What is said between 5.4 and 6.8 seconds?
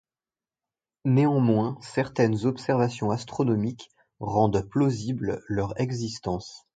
leur existence.